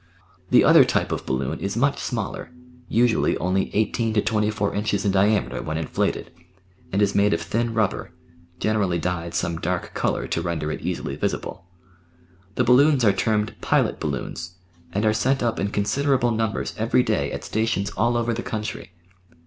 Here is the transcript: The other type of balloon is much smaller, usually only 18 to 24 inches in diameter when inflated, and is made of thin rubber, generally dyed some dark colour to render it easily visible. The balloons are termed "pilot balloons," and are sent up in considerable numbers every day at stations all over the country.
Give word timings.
The 0.49 0.63
other 0.63 0.83
type 0.83 1.11
of 1.11 1.27
balloon 1.27 1.59
is 1.59 1.77
much 1.77 1.99
smaller, 1.99 2.49
usually 2.89 3.37
only 3.37 3.69
18 3.75 4.15
to 4.15 4.21
24 4.23 4.73
inches 4.73 5.05
in 5.05 5.11
diameter 5.11 5.61
when 5.61 5.77
inflated, 5.77 6.31
and 6.91 7.03
is 7.03 7.13
made 7.13 7.35
of 7.35 7.41
thin 7.43 7.75
rubber, 7.75 8.11
generally 8.59 8.97
dyed 8.97 9.35
some 9.35 9.57
dark 9.61 9.93
colour 9.93 10.27
to 10.27 10.41
render 10.41 10.71
it 10.71 10.81
easily 10.81 11.15
visible. 11.15 11.65
The 12.55 12.63
balloons 12.63 13.05
are 13.05 13.13
termed 13.13 13.53
"pilot 13.61 13.99
balloons," 13.99 14.55
and 14.91 15.05
are 15.05 15.13
sent 15.13 15.43
up 15.43 15.59
in 15.59 15.67
considerable 15.67 16.31
numbers 16.31 16.73
every 16.79 17.03
day 17.03 17.31
at 17.31 17.43
stations 17.43 17.91
all 17.91 18.17
over 18.17 18.33
the 18.33 18.41
country. 18.41 18.93